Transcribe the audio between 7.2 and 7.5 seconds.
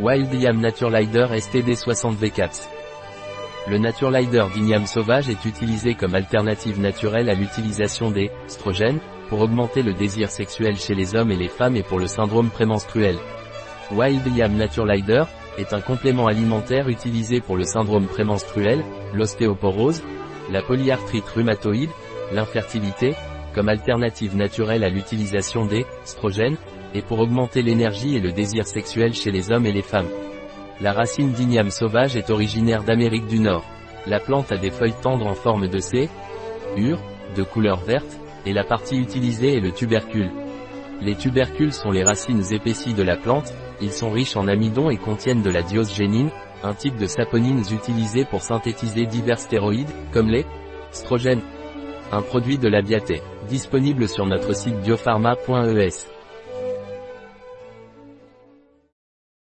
à